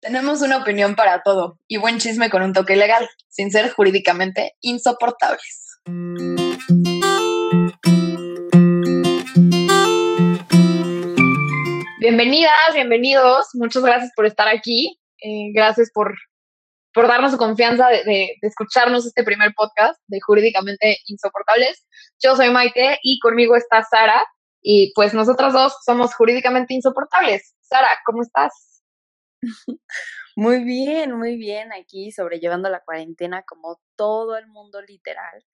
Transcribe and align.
Tenemos 0.00 0.42
una 0.42 0.58
opinión 0.58 0.94
para 0.94 1.22
todo 1.22 1.58
y 1.66 1.76
buen 1.76 1.98
chisme 1.98 2.30
con 2.30 2.42
un 2.42 2.52
toque 2.52 2.76
legal, 2.76 3.08
sin 3.28 3.50
ser 3.50 3.72
jurídicamente 3.72 4.54
insoportables. 4.60 5.80
Bienvenidas, 11.98 12.52
bienvenidos. 12.74 13.48
Muchas 13.54 13.82
gracias 13.82 14.12
por 14.14 14.26
estar 14.26 14.46
aquí. 14.46 15.00
Eh, 15.20 15.50
gracias 15.52 15.90
por, 15.92 16.14
por 16.94 17.08
darnos 17.08 17.32
su 17.32 17.38
confianza 17.38 17.88
de, 17.88 18.36
escucharnos 18.42 19.04
este 19.04 19.24
primer 19.24 19.52
podcast 19.56 20.00
de 20.06 20.20
Jurídicamente 20.24 20.98
Insoportables. 21.06 21.84
Yo 22.22 22.36
soy 22.36 22.50
Maite 22.50 23.00
y 23.02 23.18
conmigo 23.18 23.56
está 23.56 23.82
Sara. 23.82 24.24
Y 24.62 24.92
pues 24.94 25.12
nosotras 25.12 25.52
dos 25.52 25.74
somos 25.84 26.14
jurídicamente 26.14 26.72
insoportables. 26.72 27.56
Sara, 27.62 27.88
¿cómo 28.06 28.22
estás? 28.22 28.77
Muy 30.36 30.64
bien, 30.64 31.16
muy 31.16 31.36
bien, 31.36 31.72
aquí 31.72 32.12
sobrellevando 32.12 32.68
la 32.68 32.80
cuarentena 32.84 33.42
como 33.42 33.80
todo 33.96 34.36
el 34.36 34.46
mundo 34.46 34.80
literal. 34.82 35.44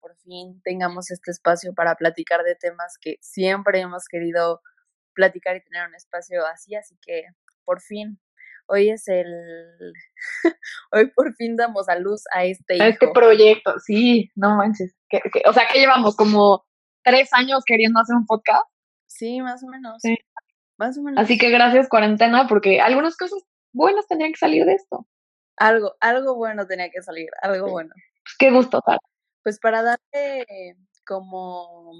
Por 0.00 0.16
fin 0.16 0.60
tengamos 0.62 1.10
este 1.10 1.30
espacio 1.30 1.74
para 1.74 1.94
platicar 1.96 2.42
de 2.42 2.54
temas 2.54 2.96
que 3.00 3.18
siempre 3.20 3.80
hemos 3.80 4.06
querido 4.06 4.62
platicar 5.14 5.56
y 5.56 5.62
tener 5.62 5.86
un 5.86 5.94
espacio 5.94 6.46
así, 6.46 6.74
así 6.74 6.96
que 7.02 7.24
por 7.64 7.82
fin, 7.82 8.18
hoy 8.66 8.90
es 8.90 9.08
el, 9.08 9.26
hoy 10.92 11.10
por 11.10 11.34
fin 11.34 11.56
damos 11.56 11.88
a 11.88 11.98
luz 11.98 12.22
a 12.32 12.44
este... 12.44 12.80
A 12.80 12.88
este 12.88 13.08
proyecto, 13.12 13.74
sí, 13.84 14.30
no 14.36 14.56
manches. 14.56 14.94
o 15.44 15.52
sea, 15.52 15.66
que 15.70 15.80
llevamos 15.80 16.16
como 16.16 16.64
tres 17.02 17.30
años 17.32 17.62
queriendo 17.66 18.00
hacer 18.00 18.16
un 18.16 18.26
podcast. 18.26 18.64
Sí, 19.06 19.40
más 19.40 19.62
o 19.64 19.66
menos. 19.66 20.00
Sí. 20.00 20.16
Así 21.16 21.38
que 21.38 21.50
gracias 21.50 21.88
cuarentena 21.88 22.46
porque 22.48 22.80
algunas 22.80 23.16
cosas 23.16 23.42
buenas 23.72 24.06
tenían 24.06 24.32
que 24.32 24.38
salir 24.38 24.64
de 24.64 24.74
esto. 24.74 25.06
Algo, 25.56 25.96
algo 26.00 26.36
bueno 26.36 26.66
tenía 26.66 26.88
que 26.90 27.02
salir, 27.02 27.28
algo 27.42 27.70
bueno. 27.70 27.90
Pues 28.22 28.36
qué 28.38 28.50
gusto, 28.50 28.80
tal. 28.84 28.98
Pues 29.42 29.58
para 29.58 29.82
darle 29.82 30.76
como, 31.04 31.92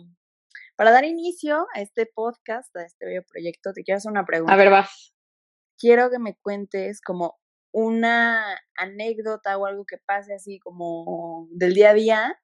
para 0.77 0.93
dar 0.93 1.05
inicio 1.05 1.67
a 1.75 1.81
este 1.81 2.07
podcast, 2.07 2.75
a 2.77 2.85
este 2.85 3.07
bello 3.07 3.23
proyecto, 3.27 3.73
te 3.73 3.83
quiero 3.83 3.99
hacer 3.99 4.13
una 4.13 4.25
pregunta. 4.25 4.53
A 4.53 4.57
ver, 4.57 4.71
vas. 4.71 5.13
Quiero 5.77 6.11
que 6.11 6.19
me 6.19 6.37
cuentes 6.37 7.01
como 7.01 7.37
una 7.73 8.59
anécdota 8.77 9.59
o 9.59 9.67
algo 9.67 9.85
que 9.87 9.99
pase 9.99 10.35
así 10.35 10.59
como 10.61 11.49
del 11.51 11.75
día 11.75 11.91
a 11.91 11.95
día 11.95 12.41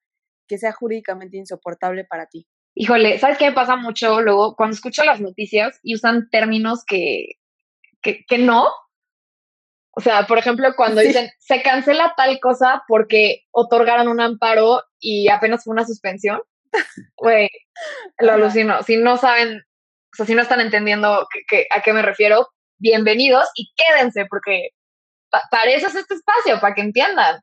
que 0.48 0.59
sea 0.59 0.73
jurídicamente 0.73 1.37
insoportable 1.37 2.05
para 2.05 2.27
ti 2.27 2.47
híjole, 2.75 3.19
¿sabes 3.19 3.39
qué 3.39 3.47
me 3.47 3.55
pasa 3.55 3.77
mucho 3.77 4.20
luego 4.20 4.56
cuando 4.56 4.75
escucho 4.75 5.05
las 5.05 5.20
noticias 5.20 5.78
y 5.83 5.94
usan 5.94 6.28
términos 6.30 6.84
que, 6.86 7.39
que, 8.03 8.25
que 8.27 8.39
no? 8.39 8.69
O 9.97 10.00
sea, 10.00 10.27
por 10.27 10.39
ejemplo, 10.39 10.75
cuando 10.77 11.00
dicen 11.00 11.30
se 11.39 11.62
cancela 11.62 12.14
tal 12.17 12.41
cosa 12.41 12.83
porque 12.89 13.45
otorgaron 13.52 14.08
un 14.08 14.20
amparo 14.20 14.83
y 14.98 15.28
apenas 15.28 15.62
fue 15.62 15.72
una 15.72 15.86
suspensión, 15.86 16.42
güey, 17.17 17.48
lo 18.19 18.33
alucino. 18.33 18.83
Si 18.83 18.97
no 18.97 19.17
saben, 19.17 19.58
o 19.58 20.17
sea, 20.17 20.27
si 20.27 20.34
no 20.34 20.42
están 20.42 20.61
entendiendo 20.61 21.28
que, 21.48 21.69
a 21.70 21.80
qué 21.80 21.92
me 21.92 22.02
refiero, 22.02 22.48
bienvenidos 22.78 23.48
y 23.55 23.72
quédense 23.77 24.27
porque 24.28 24.70
para 25.50 25.70
eso 25.70 25.86
es 25.89 25.95
este 25.95 26.14
espacio, 26.14 26.61
para 26.61 26.75
que 26.75 26.83
entiendan. 26.83 27.41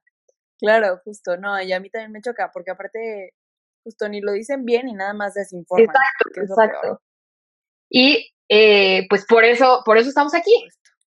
Claro, 0.60 1.00
justo, 1.04 1.38
no, 1.38 1.60
y 1.62 1.72
a 1.74 1.80
mí 1.80 1.90
también 1.90 2.12
me 2.12 2.22
choca, 2.22 2.52
porque 2.54 2.72
aparte 2.72 3.34
justo 3.84 4.08
ni 4.10 4.22
lo 4.22 4.32
dicen 4.34 4.66
bien 4.66 4.88
y 4.88 4.94
nada 4.94 5.14
más 5.14 5.34
desinforman. 5.34 5.86
Exacto, 5.86 6.42
exacto. 6.42 7.02
Y 7.90 8.32
eh, 8.50 9.06
pues 9.10 9.26
por 9.26 9.44
eso, 9.44 9.82
por 9.86 9.98
eso 9.98 10.10
estamos 10.10 10.34
aquí. 10.34 10.52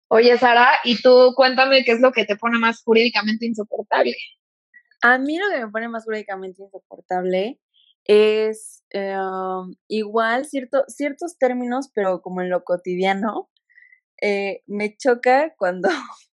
Oye, 0.07 0.37
Sara, 0.37 0.69
y 0.83 1.01
tú 1.01 1.33
cuéntame 1.35 1.83
qué 1.83 1.93
es 1.93 1.99
lo 1.99 2.11
que 2.11 2.25
te 2.25 2.35
pone 2.35 2.59
más 2.59 2.81
jurídicamente 2.83 3.45
insoportable. 3.45 4.15
A 5.01 5.17
mí 5.17 5.37
lo 5.37 5.49
que 5.49 5.65
me 5.65 5.71
pone 5.71 5.89
más 5.89 6.05
jurídicamente 6.05 6.61
insoportable 6.61 7.59
es 8.05 8.83
em, 8.91 9.75
igual 9.87 10.45
cierto, 10.45 10.83
ciertos 10.87 11.37
términos, 11.37 11.89
pero 11.93 12.21
como 12.21 12.41
en 12.41 12.49
lo 12.49 12.63
cotidiano, 12.63 13.49
eh, 14.21 14.61
me 14.67 14.95
choca 14.95 15.53
cuando 15.57 15.89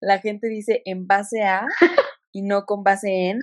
la 0.00 0.18
gente 0.18 0.48
dice 0.48 0.82
en 0.84 1.06
base 1.06 1.42
a 1.42 1.66
y 2.32 2.42
no 2.42 2.66
con 2.66 2.84
base 2.84 3.30
en. 3.30 3.40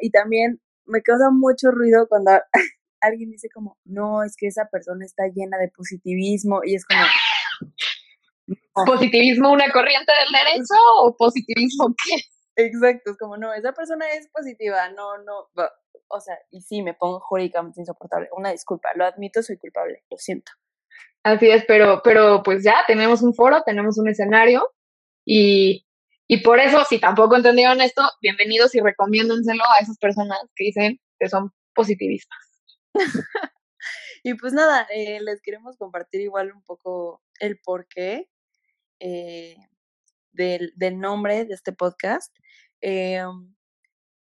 Y 0.00 0.10
también 0.10 0.60
me 0.88 1.02
causa 1.02 1.30
mucho 1.30 1.70
ruido 1.70 2.08
cuando 2.08 2.32
alguien 3.00 3.30
dice 3.30 3.48
como, 3.52 3.78
no, 3.84 4.22
es 4.22 4.36
que 4.36 4.46
esa 4.46 4.66
persona 4.66 5.04
está 5.04 5.24
llena 5.28 5.58
de 5.58 5.68
positivismo 5.68 6.60
y 6.64 6.74
es 6.74 6.84
como... 6.84 7.00
¿Positivismo 8.86 9.52
una 9.52 9.70
corriente 9.72 10.12
del 10.20 10.32
derecho 10.32 10.74
o 11.02 11.14
positivismo 11.16 11.94
qué? 12.04 12.16
Exacto, 12.56 13.12
es 13.12 13.18
como, 13.18 13.36
no, 13.36 13.52
esa 13.52 13.72
persona 13.72 14.10
es 14.12 14.28
positiva, 14.28 14.88
no, 14.90 15.18
no, 15.18 15.48
o 16.08 16.20
sea, 16.20 16.36
y 16.50 16.62
sí, 16.62 16.82
me 16.82 16.94
pongo 16.94 17.20
jurídicamente 17.20 17.80
insoportable. 17.80 18.28
Una 18.32 18.50
disculpa, 18.50 18.88
lo 18.96 19.04
admito, 19.04 19.42
soy 19.42 19.58
culpable, 19.58 20.02
lo 20.10 20.16
siento. 20.16 20.52
Así 21.22 21.50
es, 21.50 21.64
pero, 21.66 22.00
pero 22.02 22.42
pues 22.42 22.64
ya 22.64 22.76
tenemos 22.86 23.22
un 23.22 23.34
foro, 23.34 23.62
tenemos 23.64 23.98
un 23.98 24.08
escenario 24.08 24.72
y 25.24 25.86
y 26.30 26.42
por 26.42 26.60
eso, 26.60 26.84
si 26.84 27.00
tampoco 27.00 27.36
entendieron 27.36 27.80
esto, 27.80 28.02
bienvenidos 28.20 28.74
y 28.74 28.80
recomiéndenselo 28.80 29.64
a 29.64 29.82
esas 29.82 29.96
personas 29.96 30.38
que 30.54 30.64
dicen 30.64 31.00
que 31.18 31.28
son 31.30 31.54
positivistas. 31.74 32.38
y 34.22 34.34
pues 34.34 34.52
nada, 34.52 34.86
eh, 34.94 35.20
les 35.22 35.40
queremos 35.40 35.78
compartir 35.78 36.20
igual 36.20 36.52
un 36.52 36.62
poco 36.64 37.22
el 37.40 37.58
porqué 37.60 38.28
eh, 39.00 39.56
del, 40.32 40.74
del, 40.76 41.00
nombre 41.00 41.46
de 41.46 41.54
este 41.54 41.72
podcast. 41.72 42.36
Eh, 42.82 43.24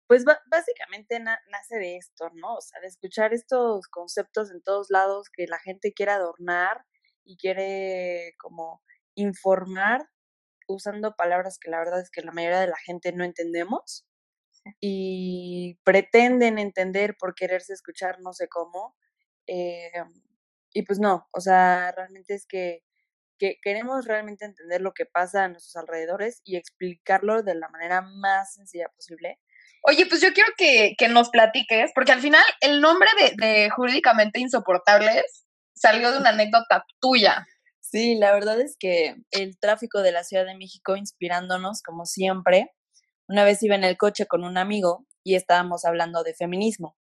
pues 0.06 0.24
básicamente 0.24 1.18
nace 1.18 1.76
de 1.76 1.96
esto, 1.96 2.30
¿no? 2.34 2.54
O 2.54 2.60
sea, 2.60 2.80
de 2.80 2.86
escuchar 2.86 3.34
estos 3.34 3.88
conceptos 3.88 4.52
en 4.52 4.62
todos 4.62 4.90
lados 4.90 5.28
que 5.28 5.48
la 5.48 5.58
gente 5.58 5.92
quiere 5.92 6.12
adornar 6.12 6.84
y 7.24 7.36
quiere 7.36 8.34
como 8.38 8.80
informar 9.16 10.08
usando 10.66 11.14
palabras 11.16 11.58
que 11.58 11.70
la 11.70 11.78
verdad 11.78 12.00
es 12.00 12.10
que 12.10 12.22
la 12.22 12.32
mayoría 12.32 12.60
de 12.60 12.68
la 12.68 12.76
gente 12.76 13.12
no 13.12 13.24
entendemos 13.24 14.06
y 14.80 15.78
pretenden 15.84 16.58
entender 16.58 17.16
por 17.18 17.34
quererse 17.34 17.72
escuchar 17.72 18.20
no 18.20 18.32
sé 18.32 18.48
cómo. 18.48 18.96
Eh, 19.46 19.92
y 20.72 20.82
pues 20.82 20.98
no, 20.98 21.28
o 21.32 21.40
sea, 21.40 21.92
realmente 21.92 22.34
es 22.34 22.46
que, 22.46 22.82
que, 23.38 23.58
queremos 23.62 24.06
realmente 24.06 24.44
entender 24.44 24.80
lo 24.80 24.92
que 24.92 25.06
pasa 25.06 25.44
a 25.44 25.48
nuestros 25.48 25.76
alrededores 25.76 26.42
y 26.44 26.56
explicarlo 26.56 27.42
de 27.42 27.54
la 27.54 27.68
manera 27.68 28.02
más 28.02 28.54
sencilla 28.54 28.88
posible. 28.88 29.38
Oye, 29.82 30.06
pues 30.06 30.20
yo 30.20 30.32
quiero 30.32 30.50
que, 30.56 30.94
que 30.98 31.08
nos 31.08 31.30
platiques, 31.30 31.92
porque 31.94 32.12
al 32.12 32.20
final 32.20 32.44
el 32.60 32.80
nombre 32.80 33.08
de, 33.20 33.46
de 33.46 33.70
Jurídicamente 33.70 34.40
Insoportables 34.40 35.46
salió 35.74 36.10
de 36.10 36.18
una 36.18 36.30
anécdota 36.30 36.84
tuya. 37.00 37.46
Sí, 37.96 38.14
la 38.14 38.30
verdad 38.34 38.60
es 38.60 38.76
que 38.78 39.16
el 39.30 39.58
tráfico 39.58 40.02
de 40.02 40.12
la 40.12 40.22
Ciudad 40.22 40.44
de 40.44 40.54
México 40.54 40.96
inspirándonos 40.96 41.80
como 41.80 42.04
siempre. 42.04 42.70
Una 43.26 43.42
vez 43.42 43.62
iba 43.62 43.74
en 43.74 43.84
el 43.84 43.96
coche 43.96 44.26
con 44.26 44.44
un 44.44 44.58
amigo 44.58 45.06
y 45.24 45.34
estábamos 45.34 45.86
hablando 45.86 46.22
de 46.22 46.34
feminismo. 46.34 46.94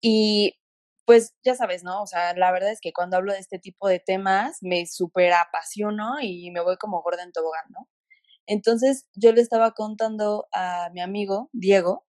Y 0.00 0.58
pues 1.04 1.36
ya 1.44 1.54
sabes, 1.54 1.84
¿no? 1.84 2.02
O 2.02 2.06
sea, 2.08 2.34
la 2.34 2.50
verdad 2.50 2.72
es 2.72 2.80
que 2.80 2.92
cuando 2.92 3.16
hablo 3.16 3.32
de 3.32 3.38
este 3.38 3.60
tipo 3.60 3.86
de 3.86 4.00
temas 4.00 4.58
me 4.60 4.86
súper 4.86 5.32
apasiono 5.34 6.20
y 6.20 6.50
me 6.50 6.62
voy 6.62 6.76
como 6.76 7.00
gorda 7.02 7.22
en 7.22 7.30
tobogán, 7.30 7.66
¿no? 7.68 7.88
Entonces 8.46 9.06
yo 9.14 9.32
le 9.32 9.40
estaba 9.40 9.70
contando 9.70 10.48
a 10.52 10.90
mi 10.92 11.00
amigo, 11.00 11.48
Diego, 11.52 12.08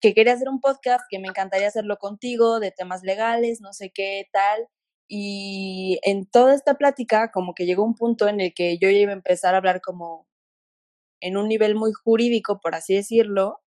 que 0.00 0.14
quería 0.14 0.32
hacer 0.32 0.48
un 0.48 0.60
podcast, 0.60 1.04
que 1.10 1.18
me 1.18 1.28
encantaría 1.28 1.68
hacerlo 1.68 1.98
contigo, 1.98 2.60
de 2.60 2.70
temas 2.70 3.02
legales, 3.02 3.60
no 3.60 3.74
sé 3.74 3.90
qué 3.94 4.30
tal. 4.32 4.68
Y 5.08 5.98
en 6.02 6.26
toda 6.26 6.54
esta 6.54 6.74
plática, 6.74 7.30
como 7.32 7.54
que 7.54 7.66
llegó 7.66 7.84
un 7.84 7.94
punto 7.94 8.28
en 8.28 8.40
el 8.40 8.54
que 8.54 8.78
yo 8.78 8.88
ya 8.88 8.98
iba 8.98 9.12
a 9.12 9.16
empezar 9.16 9.54
a 9.54 9.58
hablar 9.58 9.80
como 9.80 10.26
en 11.20 11.36
un 11.36 11.48
nivel 11.48 11.74
muy 11.74 11.92
jurídico, 11.92 12.60
por 12.60 12.74
así 12.74 12.94
decirlo. 12.94 13.60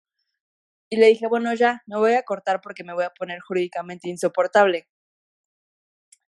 Y 0.89 0.97
le 0.97 1.07
dije, 1.07 1.27
bueno, 1.27 1.53
ya, 1.53 1.81
me 1.85 1.97
voy 1.97 2.13
a 2.13 2.23
cortar 2.23 2.61
porque 2.61 2.83
me 2.83 2.93
voy 2.93 3.03
a 3.03 3.09
poner 3.11 3.39
jurídicamente 3.39 4.09
insoportable. 4.09 4.87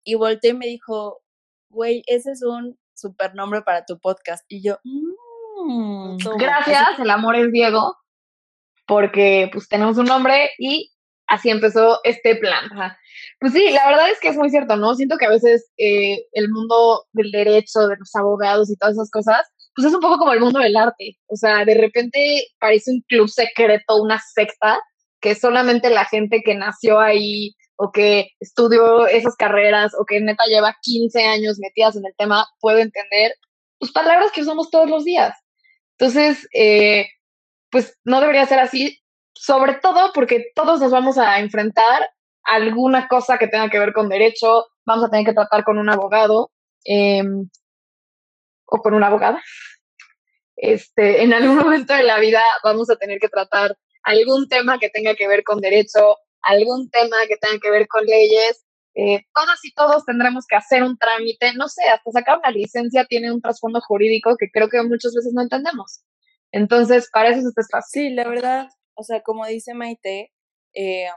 Y 0.05 0.15
volteé 0.15 0.51
y 0.51 0.55
me 0.55 0.67
dijo, 0.67 1.23
güey, 1.69 2.03
ese 2.07 2.33
es 2.33 2.43
un 2.43 2.79
super 2.95 3.35
nombre 3.35 3.63
para 3.63 3.85
tu 3.85 3.99
podcast. 3.99 4.45
Y 4.49 4.63
yo, 4.63 4.79
mmm, 4.85 6.17
gracias, 6.39 6.99
el 6.99 7.11
amor 7.11 7.37
es 7.37 7.53
Diego, 7.53 7.97
porque 8.87 9.51
pues 9.53 9.69
tenemos 9.69 9.99
un 9.99 10.07
nombre 10.07 10.51
y 10.59 10.93
así 11.27 11.51
empezó 11.51 12.01
este 12.05 12.37
plan. 12.37 12.69
Pues 13.41 13.53
sí, 13.53 13.71
la 13.71 13.87
verdad 13.89 14.11
es 14.11 14.21
que 14.21 14.29
es 14.29 14.37
muy 14.37 14.51
cierto, 14.51 14.77
¿no? 14.77 14.95
Siento 14.95 15.17
que 15.17 15.27
a 15.27 15.31
veces 15.31 15.71
eh, 15.77 16.27
el 16.33 16.51
mundo 16.51 17.05
del 17.13 17.31
derecho, 17.31 17.89
de 17.89 17.97
los 17.99 18.15
abogados 18.15 18.71
y 18.71 18.77
todas 18.77 18.95
esas 18.95 19.11
cosas, 19.11 19.47
pues 19.75 19.87
es 19.87 19.95
un 19.95 20.01
poco 20.01 20.19
como 20.19 20.33
el 20.33 20.41
mundo 20.41 20.59
del 20.59 20.77
arte. 20.77 21.19
O 21.27 21.37
sea, 21.37 21.65
de 21.65 21.75
repente 21.75 22.47
parece 22.59 22.91
un 22.91 23.03
club 23.03 23.29
secreto, 23.29 24.03
una 24.03 24.21
secta, 24.35 24.79
que 25.21 25.35
solamente 25.35 25.91
la 25.91 26.05
gente 26.05 26.43
que 26.45 26.55
nació 26.55 27.01
ahí 27.01 27.55
o 27.77 27.93
que 27.93 28.31
estudió 28.41 29.07
esas 29.07 29.37
carreras 29.37 29.93
o 29.99 30.05
que 30.07 30.21
neta 30.21 30.45
lleva 30.47 30.77
15 30.83 31.25
años 31.25 31.59
metidas 31.59 31.97
en 31.97 32.07
el 32.07 32.15
tema 32.17 32.47
puede 32.61 32.83
entender. 32.83 33.35
pues, 33.79 33.93
palabras 33.93 34.33
que 34.33 34.43
usamos 34.43 34.71
todos 34.71 34.89
los 34.89 35.05
días. 35.05 35.37
Entonces, 35.99 36.49
eh, 36.55 37.07
pues 37.71 37.99
no 38.05 38.21
debería 38.21 38.47
ser 38.47 38.59
así, 38.59 38.99
sobre 39.39 39.75
todo 39.75 40.13
porque 40.15 40.51
todos 40.55 40.81
nos 40.81 40.91
vamos 40.91 41.19
a 41.19 41.39
enfrentar 41.41 42.11
a 42.45 42.55
alguna 42.55 43.07
cosa 43.07 43.39
que 43.39 43.49
tenga 43.49 43.69
que 43.69 43.79
ver 43.79 43.93
con 43.93 44.09
derecho, 44.09 44.67
vamos 44.85 45.05
a 45.05 45.11
tener 45.11 45.27
que 45.27 45.35
tratar 45.35 45.63
con 45.63 45.79
un 45.79 45.91
abogado 45.91 46.51
em, 46.85 47.49
o 48.65 48.79
con 48.79 48.95
una 48.95 49.09
abogada. 49.09 49.43
Este, 50.57 51.23
en 51.23 51.35
algún 51.35 51.57
momento 51.65 51.93
de 51.95 52.03
la 52.03 52.19
vida 52.19 52.43
vamos 52.65 52.89
a 52.89 52.97
tener 52.97 53.19
que 53.19 53.29
tratar 53.29 53.77
algún 54.03 54.49
tema 54.49 54.79
que 54.79 54.89
tenga 54.89 55.15
que 55.15 55.29
ver 55.29 55.45
con 55.45 55.61
derecho, 55.61 56.17
algún 56.41 56.89
tema 56.91 57.17
que 57.29 57.37
tenga 57.37 57.59
que 57.61 57.71
ver 57.71 57.87
con 57.89 58.05
leyes. 58.05 58.65
Eh, 58.95 59.27
todas 59.35 59.63
y 59.63 59.75
todos 59.75 60.07
tendremos 60.07 60.47
que 60.49 60.57
hacer 60.57 60.83
un 60.83 60.97
trámite, 60.97 61.53
no 61.55 61.69
sé, 61.69 61.83
hasta 61.85 62.11
sacar 62.11 62.39
una 62.39 62.51
licencia 62.51 63.05
tiene 63.05 63.31
un 63.31 63.43
trasfondo 63.43 63.83
jurídico 63.83 64.37
que 64.39 64.51
creo 64.51 64.71
que 64.71 64.83
muchas 64.83 65.13
veces 65.15 65.35
no 65.35 65.43
entendemos. 65.43 66.01
Entonces, 66.53 67.11
para 67.13 67.29
eso 67.29 67.41
es 67.41 67.47
este. 67.47 67.63
Sí, 67.91 68.11
la 68.11 68.27
verdad, 68.27 68.69
o 68.97 69.03
sea, 69.03 69.23
como 69.23 69.47
dice 69.47 69.75
Maite, 69.75 70.33
eh, 70.75 71.09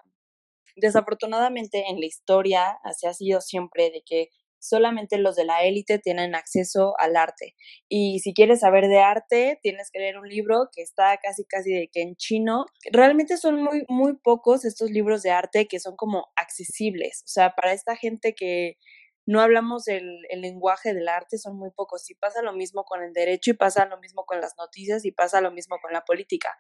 desafortunadamente 0.76 1.86
en 1.90 2.00
la 2.00 2.06
historia 2.06 2.78
así 2.84 3.08
ha 3.08 3.14
sido 3.14 3.42
siempre 3.42 3.92
de 3.92 4.02
que 4.06 4.30
solamente 4.60 5.18
los 5.18 5.36
de 5.36 5.46
la 5.46 5.64
élite 5.64 6.00
tienen 6.00 6.36
acceso 6.36 6.94
al 7.00 7.16
arte. 7.16 7.56
Y 7.88 8.20
si 8.20 8.34
quieres 8.34 8.60
saber 8.60 8.88
de 8.88 9.00
arte, 9.00 9.60
tienes 9.64 9.90
que 9.92 10.00
leer 10.00 10.18
un 10.18 10.28
libro 10.28 10.68
que 10.74 10.82
está 10.82 11.18
casi 11.18 11.46
casi 11.46 11.72
de 11.72 11.90
que 11.92 12.02
en 12.02 12.16
chino. 12.16 12.66
Realmente 12.92 13.38
son 13.38 13.64
muy, 13.64 13.86
muy 13.88 14.18
pocos 14.18 14.66
estos 14.66 14.92
libros 14.92 15.24
de 15.24 15.32
arte 15.32 15.68
que 15.68 15.80
son 15.80 15.96
como 15.96 16.28
accesibles. 16.36 17.24
O 17.24 17.30
sea, 17.30 17.56
para 17.56 17.74
esta 17.74 17.96
gente 17.96 18.34
que 18.36 18.78
no 19.26 19.42
hablamos 19.42 19.88
el, 19.88 20.26
el 20.30 20.42
lenguaje 20.42 20.94
del 20.94 21.08
arte, 21.08 21.38
son 21.38 21.58
muy 21.58 21.72
pocos. 21.72 22.10
Y 22.10 22.16
pasa 22.16 22.42
lo 22.42 22.54
mismo 22.54 22.84
con 22.84 23.04
el 23.04 23.14
derecho 23.14 23.52
y 23.52 23.54
pasa 23.54 23.86
lo 23.86 24.00
mismo 24.00 24.26
con 24.26 24.42
las 24.42 24.56
noticias 24.58 25.06
y 25.06 25.12
pasa 25.12 25.42
lo 25.42 25.52
mismo 25.52 25.78
con 25.82 25.94
la 25.94 26.04
política. 26.04 26.58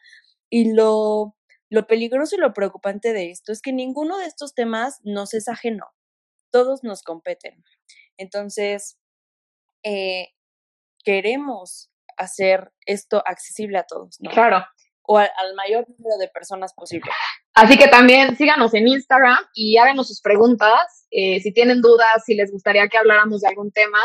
Y 0.49 0.73
lo, 0.73 1.35
lo 1.69 1.87
peligroso 1.87 2.35
y 2.35 2.39
lo 2.39 2.53
preocupante 2.53 3.13
de 3.13 3.31
esto 3.31 3.51
es 3.51 3.61
que 3.61 3.73
ninguno 3.73 4.17
de 4.17 4.25
estos 4.25 4.53
temas 4.53 4.99
nos 5.03 5.33
es 5.33 5.47
ajeno 5.47 5.87
todos 6.51 6.83
nos 6.83 7.03
competen. 7.03 7.63
Entonces, 8.17 8.99
eh, 9.83 10.29
queremos 11.03 11.91
hacer 12.17 12.71
esto 12.85 13.23
accesible 13.25 13.77
a 13.77 13.85
todos, 13.85 14.17
¿no? 14.19 14.31
Claro. 14.31 14.65
O 15.03 15.17
al, 15.17 15.29
mayor 15.55 15.87
número 15.89 16.17
de 16.17 16.27
personas 16.27 16.73
posible. 16.73 17.09
Así 17.53 17.77
que 17.77 17.87
también 17.87 18.37
síganos 18.37 18.73
en 18.73 18.87
Instagram 18.87 19.37
y 19.53 19.77
háganos 19.77 20.07
sus 20.07 20.21
preguntas. 20.21 21.07
Eh, 21.11 21.39
si 21.41 21.51
tienen 21.51 21.81
dudas, 21.81 22.23
si 22.25 22.35
les 22.35 22.51
gustaría 22.51 22.87
que 22.87 22.97
habláramos 22.97 23.41
de 23.41 23.49
algún 23.49 23.71
tema, 23.71 23.99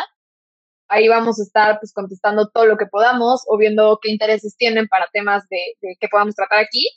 ahí 0.89 1.09
vamos 1.09 1.39
a 1.39 1.43
estar 1.43 1.79
pues 1.79 1.93
contestando 1.93 2.49
todo 2.49 2.67
lo 2.67 2.77
que 2.77 2.87
podamos 2.87 3.43
o 3.47 3.57
viendo 3.57 3.99
qué 4.03 4.11
intereses 4.11 4.57
tienen 4.57 4.89
para 4.89 5.09
temas 5.13 5.47
de, 5.49 5.97
que 6.01 6.09
podamos 6.09 6.35
tratar 6.35 6.59
aquí. 6.59 6.89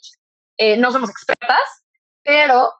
Eh, 0.56 0.76
no 0.76 0.90
somos 0.90 1.10
expertas, 1.10 1.84
pero 2.24 2.72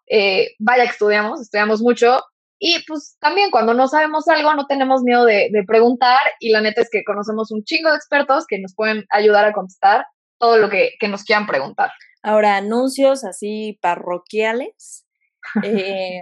vaya 0.58 0.84
que 0.84 0.90
estudiamos, 0.90 1.40
estudiamos 1.40 1.80
mucho 1.80 2.20
y 2.58 2.84
pues 2.86 3.16
también 3.20 3.50
cuando 3.50 3.72
no 3.72 3.86
sabemos 3.86 4.26
algo 4.28 4.52
no 4.54 4.66
tenemos 4.66 5.02
miedo 5.02 5.24
de, 5.24 5.50
preguntar 5.66 6.18
y 6.40 6.50
la 6.50 6.60
neta 6.60 6.82
es 6.82 6.90
que 6.90 7.04
conocemos 7.04 7.52
un 7.52 7.62
chingo 7.62 7.90
de 7.90 7.96
expertos 7.96 8.46
que 8.46 8.58
nos 8.58 8.74
pueden 8.74 9.06
ayudar 9.10 9.44
a 9.44 9.52
contestar 9.52 10.06
todo 10.38 10.58
lo 10.58 10.68
que, 10.68 10.94
nos 11.08 11.22
quieran 11.24 11.46
preguntar. 11.46 11.90
Ahora, 12.22 12.56
anuncios 12.56 13.24
así 13.24 13.78
parroquiales. 13.80 15.04
Eh, 15.64 16.20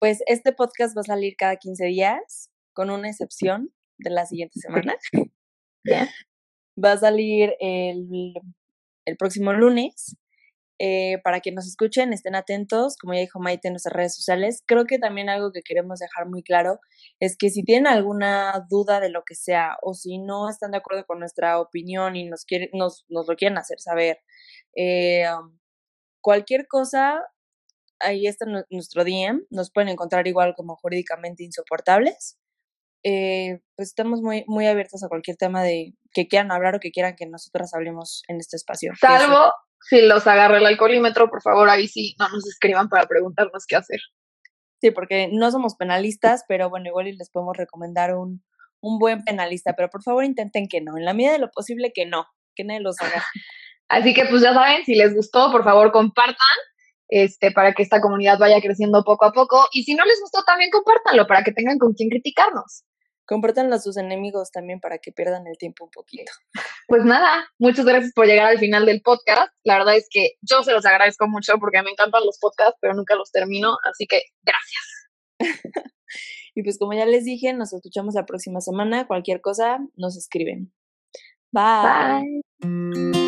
pues 0.00 0.22
este 0.26 0.52
podcast 0.52 0.94
va 0.94 1.00
a 1.00 1.04
salir 1.04 1.34
cada 1.38 1.56
15 1.56 1.86
días, 1.86 2.50
con 2.74 2.90
una 2.90 3.08
excepción 3.08 3.70
de 3.96 4.10
la 4.10 4.26
siguiente 4.26 4.60
semana. 4.60 4.96
Va 6.82 6.92
a 6.92 6.98
salir 6.98 7.54
el, 7.60 8.34
el 9.06 9.16
próximo 9.16 9.54
lunes 9.54 10.16
eh, 10.82 11.18
para 11.22 11.40
que 11.40 11.52
nos 11.52 11.66
escuchen, 11.66 12.14
estén 12.14 12.34
atentos, 12.34 12.96
como 12.96 13.12
ya 13.12 13.20
dijo 13.20 13.38
Maite 13.38 13.68
en 13.68 13.74
nuestras 13.74 13.92
redes 13.92 14.16
sociales. 14.16 14.62
Creo 14.66 14.86
que 14.86 14.98
también 14.98 15.28
algo 15.28 15.52
que 15.52 15.60
queremos 15.60 15.98
dejar 15.98 16.26
muy 16.26 16.42
claro 16.42 16.80
es 17.18 17.36
que 17.36 17.50
si 17.50 17.62
tienen 17.62 17.86
alguna 17.86 18.66
duda 18.70 18.98
de 18.98 19.10
lo 19.10 19.22
que 19.26 19.34
sea 19.34 19.76
o 19.82 19.92
si 19.92 20.16
no 20.16 20.48
están 20.48 20.70
de 20.70 20.78
acuerdo 20.78 21.04
con 21.04 21.18
nuestra 21.18 21.60
opinión 21.60 22.16
y 22.16 22.24
nos, 22.24 22.46
quieren, 22.46 22.70
nos, 22.72 23.04
nos 23.10 23.28
lo 23.28 23.36
quieren 23.36 23.58
hacer 23.58 23.78
saber, 23.78 24.20
eh, 24.74 25.26
um, 25.30 25.58
cualquier 26.22 26.66
cosa, 26.66 27.26
ahí 27.98 28.26
está 28.26 28.46
nuestro 28.70 29.04
DM, 29.04 29.42
nos 29.50 29.70
pueden 29.70 29.90
encontrar 29.90 30.26
igual 30.28 30.54
como 30.56 30.76
jurídicamente 30.76 31.44
insoportables. 31.44 32.38
Eh, 33.04 33.60
pues 33.76 33.88
estamos 33.88 34.22
muy, 34.22 34.44
muy 34.46 34.66
abiertos 34.66 35.04
a 35.04 35.08
cualquier 35.08 35.36
tema 35.36 35.62
de 35.62 35.92
que 36.14 36.26
quieran 36.26 36.52
hablar 36.52 36.76
o 36.76 36.80
que 36.80 36.90
quieran 36.90 37.16
que 37.16 37.26
nosotras 37.26 37.74
hablemos 37.74 38.22
en 38.28 38.38
este 38.38 38.56
espacio. 38.56 38.92
Salvo 38.98 39.52
si 39.82 40.02
los 40.02 40.26
agarra 40.26 40.58
el 40.58 40.66
alcoholímetro, 40.66 41.30
por 41.30 41.42
favor, 41.42 41.68
ahí 41.68 41.88
sí, 41.88 42.14
no 42.18 42.28
nos 42.28 42.46
escriban 42.46 42.88
para 42.88 43.06
preguntarnos 43.06 43.66
qué 43.66 43.76
hacer. 43.76 44.00
Sí, 44.80 44.90
porque 44.90 45.28
no 45.30 45.50
somos 45.50 45.74
penalistas, 45.76 46.44
pero 46.48 46.70
bueno, 46.70 46.88
igual 46.88 47.06
les 47.06 47.30
podemos 47.30 47.56
recomendar 47.56 48.14
un, 48.14 48.42
un 48.80 48.98
buen 48.98 49.22
penalista, 49.24 49.74
pero 49.76 49.90
por 49.90 50.02
favor 50.02 50.24
intenten 50.24 50.68
que 50.68 50.80
no, 50.80 50.96
en 50.96 51.04
la 51.04 51.14
medida 51.14 51.32
de 51.32 51.38
lo 51.38 51.50
posible 51.50 51.92
que 51.92 52.06
no, 52.06 52.26
que 52.54 52.64
nadie 52.64 52.80
los 52.80 52.96
haga. 53.00 53.24
Así 53.88 54.14
que 54.14 54.24
pues 54.26 54.42
ya 54.42 54.54
saben, 54.54 54.84
si 54.84 54.94
les 54.94 55.14
gustó, 55.14 55.50
por 55.50 55.64
favor 55.64 55.90
compartan, 55.90 56.36
este, 57.08 57.50
para 57.50 57.72
que 57.72 57.82
esta 57.82 58.00
comunidad 58.00 58.38
vaya 58.38 58.60
creciendo 58.60 59.02
poco 59.02 59.24
a 59.24 59.32
poco, 59.32 59.66
y 59.72 59.82
si 59.82 59.94
no 59.94 60.04
les 60.04 60.20
gustó, 60.20 60.42
también 60.44 60.70
compártanlo 60.70 61.26
para 61.26 61.42
que 61.42 61.52
tengan 61.52 61.78
con 61.78 61.92
quién 61.92 62.08
criticarnos. 62.08 62.84
Compártanlo 63.26 63.74
a 63.74 63.80
sus 63.80 63.96
enemigos 63.96 64.50
también 64.50 64.80
para 64.80 64.98
que 64.98 65.12
pierdan 65.12 65.46
el 65.46 65.58
tiempo 65.58 65.84
un 65.84 65.90
poquito. 65.90 66.32
Pues 66.90 67.04
nada, 67.04 67.46
muchas 67.60 67.84
gracias 67.84 68.12
por 68.12 68.26
llegar 68.26 68.46
al 68.46 68.58
final 68.58 68.84
del 68.84 69.00
podcast. 69.00 69.52
La 69.62 69.78
verdad 69.78 69.94
es 69.94 70.08
que 70.10 70.30
yo 70.42 70.64
se 70.64 70.72
los 70.72 70.84
agradezco 70.84 71.28
mucho 71.28 71.52
porque 71.60 71.80
me 71.84 71.90
encantan 71.90 72.26
los 72.26 72.36
podcasts, 72.40 72.78
pero 72.80 72.94
nunca 72.94 73.14
los 73.14 73.30
termino, 73.30 73.76
así 73.88 74.08
que 74.08 74.22
gracias. 74.42 75.08
y 76.56 76.64
pues 76.64 76.80
como 76.80 76.92
ya 76.92 77.06
les 77.06 77.24
dije, 77.24 77.52
nos 77.52 77.72
escuchamos 77.72 78.16
la 78.16 78.26
próxima 78.26 78.60
semana. 78.60 79.06
Cualquier 79.06 79.40
cosa, 79.40 79.78
nos 79.94 80.16
escriben. 80.16 80.72
Bye. 81.52 82.42
Bye. 82.58 83.19